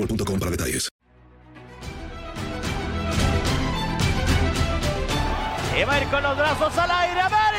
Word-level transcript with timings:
boostmobile.com 0.00 0.38
para 0.38 0.50
detalles. 0.50 0.88
Y 5.78 5.84
va 5.84 5.94
a 5.94 6.02
ir 6.02 6.08
con 6.08 6.22
los 6.22 6.36
brazos 6.36 6.76
al 6.76 6.90
aire, 6.90 7.20
América. 7.20 7.49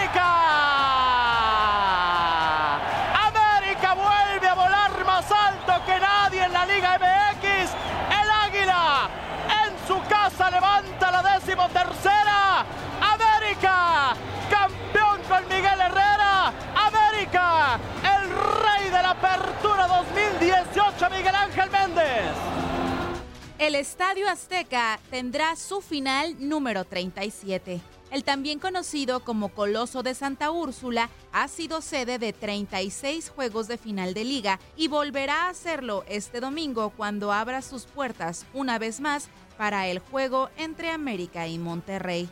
El 23.62 23.76
Estadio 23.76 24.28
Azteca 24.28 25.00
tendrá 25.12 25.56
su 25.56 25.82
final 25.82 26.36
número 26.40 26.84
37. 26.84 27.80
El 28.10 28.24
también 28.24 28.58
conocido 28.58 29.20
como 29.20 29.50
Coloso 29.50 30.02
de 30.02 30.16
Santa 30.16 30.50
Úrsula 30.50 31.12
ha 31.32 31.48
sido 31.48 31.82
sede 31.82 32.18
de 32.18 32.34
36 32.34 33.30
juegos 33.30 33.68
de 33.68 33.78
final 33.78 34.16
de 34.16 34.24
liga 34.24 34.60
y 34.76 34.88
volverá 34.88 35.44
a 35.44 35.50
hacerlo 35.50 36.04
este 36.08 36.40
domingo 36.40 36.90
cuando 36.98 37.32
abra 37.32 37.62
sus 37.62 37.86
puertas 37.86 38.48
una 38.56 38.80
vez 38.80 39.00
más 39.00 39.30
para 39.60 39.88
el 39.90 40.00
juego 40.00 40.50
entre 40.58 40.90
América 40.90 41.48
y 41.48 41.60
Monterrey. 41.60 42.28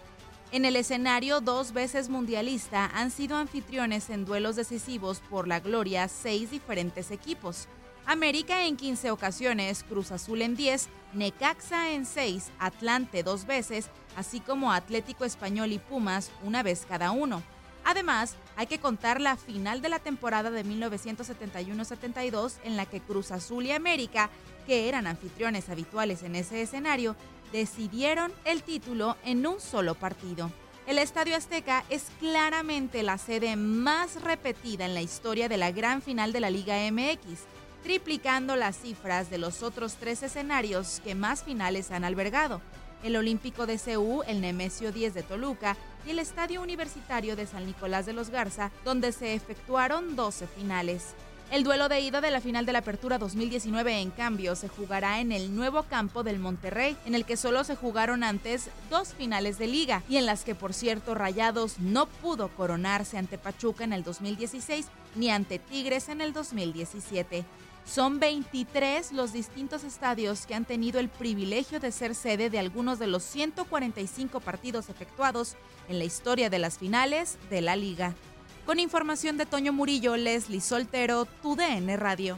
En 0.51 0.65
el 0.65 0.75
escenario 0.75 1.41
dos 1.41 1.73
veces 1.73 2.09
mundialista 2.09 2.87
han 2.87 3.11
sido 3.11 3.37
anfitriones 3.37 4.09
en 4.09 4.25
duelos 4.25 4.55
decisivos 4.55 5.21
por 5.29 5.47
la 5.47 5.59
gloria 5.59 6.07
seis 6.07 6.49
diferentes 6.49 7.11
equipos. 7.11 7.67
América 8.09 8.65
en 8.65 8.75
15 8.75 9.11
ocasiones, 9.11 9.85
Cruz 9.87 10.11
Azul 10.11 10.41
en 10.41 10.55
10, 10.55 10.89
Necaxa 11.13 11.91
en 11.91 12.07
6, 12.07 12.49
Atlante 12.57 13.21
dos 13.21 13.45
veces, 13.45 13.91
así 14.15 14.39
como 14.39 14.73
Atlético 14.73 15.25
Español 15.25 15.71
y 15.71 15.77
Pumas 15.77 16.31
una 16.41 16.63
vez 16.63 16.87
cada 16.89 17.11
uno. 17.11 17.43
Además, 17.85 18.33
hay 18.55 18.65
que 18.65 18.79
contar 18.79 19.21
la 19.21 19.37
final 19.37 19.83
de 19.83 19.89
la 19.89 19.99
temporada 19.99 20.49
de 20.49 20.65
1971-72 20.65 22.53
en 22.63 22.77
la 22.77 22.87
que 22.87 22.99
Cruz 22.99 23.29
Azul 23.29 23.67
y 23.67 23.73
América, 23.73 24.31
que 24.65 24.89
eran 24.89 25.05
anfitriones 25.05 25.69
habituales 25.69 26.23
en 26.23 26.35
ese 26.35 26.63
escenario, 26.63 27.15
decidieron 27.51 28.33
el 28.43 28.63
título 28.63 29.17
en 29.23 29.45
un 29.45 29.61
solo 29.61 29.93
partido. 29.93 30.51
El 30.87 30.97
Estadio 30.97 31.35
Azteca 31.35 31.85
es 31.91 32.07
claramente 32.19 33.03
la 33.03 33.19
sede 33.19 33.55
más 33.55 34.19
repetida 34.23 34.87
en 34.87 34.95
la 34.95 35.03
historia 35.03 35.47
de 35.47 35.57
la 35.57 35.71
gran 35.71 36.01
final 36.01 36.33
de 36.33 36.39
la 36.39 36.49
Liga 36.49 36.77
MX, 36.91 37.41
triplicando 37.83 38.55
las 38.55 38.77
cifras 38.77 39.29
de 39.29 39.37
los 39.37 39.63
otros 39.63 39.95
tres 39.95 40.23
escenarios 40.23 41.01
que 41.03 41.15
más 41.15 41.43
finales 41.43 41.91
han 41.91 42.03
albergado, 42.03 42.61
el 43.03 43.15
Olímpico 43.15 43.65
de 43.65 43.77
Ceú, 43.77 44.23
el 44.27 44.41
Nemesio 44.41 44.91
10 44.91 45.13
de 45.13 45.23
Toluca 45.23 45.77
y 46.05 46.11
el 46.11 46.19
Estadio 46.19 46.61
Universitario 46.61 47.35
de 47.35 47.45
San 47.45 47.65
Nicolás 47.65 48.05
de 48.05 48.13
los 48.13 48.29
Garza, 48.29 48.71
donde 48.83 49.11
se 49.11 49.33
efectuaron 49.33 50.15
12 50.15 50.47
finales. 50.47 51.13
El 51.51 51.63
duelo 51.63 51.89
de 51.89 51.99
ida 51.99 52.21
de 52.21 52.29
la 52.29 52.41
final 52.41 52.67
de 52.67 52.73
la 52.73 52.79
Apertura 52.79 53.17
2019, 53.17 54.01
en 54.01 54.11
cambio, 54.11 54.55
se 54.55 54.67
jugará 54.67 55.19
en 55.19 55.31
el 55.31 55.55
nuevo 55.55 55.81
campo 55.81 56.21
del 56.21 56.37
Monterrey, 56.37 56.95
en 57.05 57.15
el 57.15 57.25
que 57.25 57.37
solo 57.37 57.63
se 57.63 57.75
jugaron 57.75 58.23
antes 58.23 58.69
dos 58.91 59.15
finales 59.15 59.57
de 59.57 59.65
liga 59.65 60.03
y 60.07 60.17
en 60.17 60.27
las 60.27 60.43
que, 60.43 60.53
por 60.53 60.75
cierto, 60.75 61.15
Rayados 61.15 61.79
no 61.79 62.05
pudo 62.05 62.49
coronarse 62.49 63.17
ante 63.17 63.39
Pachuca 63.39 63.83
en 63.83 63.93
el 63.93 64.03
2016 64.03 64.85
ni 65.15 65.31
ante 65.31 65.57
Tigres 65.57 66.09
en 66.09 66.21
el 66.21 66.33
2017. 66.33 67.43
Son 67.89 68.19
23 68.19 69.13
los 69.13 69.33
distintos 69.33 69.83
estadios 69.83 70.45
que 70.45 70.53
han 70.53 70.63
tenido 70.63 70.99
el 70.99 71.09
privilegio 71.09 71.79
de 71.79 71.91
ser 71.91 72.13
sede 72.13 72.51
de 72.51 72.59
algunos 72.59 72.99
de 72.99 73.07
los 73.07 73.23
145 73.23 74.41
partidos 74.41 74.89
efectuados 74.89 75.55
en 75.87 75.97
la 75.97 76.05
historia 76.05 76.51
de 76.51 76.59
las 76.59 76.77
finales 76.77 77.39
de 77.49 77.61
la 77.61 77.75
liga. 77.75 78.13
Con 78.67 78.79
información 78.79 79.37
de 79.37 79.47
Toño 79.47 79.73
Murillo, 79.73 80.17
Leslie 80.17 80.61
Soltero, 80.61 81.25
TUDN 81.25 81.97
Radio. 81.97 82.37